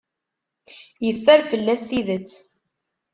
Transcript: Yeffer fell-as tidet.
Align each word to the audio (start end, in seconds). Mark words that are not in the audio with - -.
Yeffer 1.05 1.39
fell-as 1.49 1.81
tidet. 1.89 2.31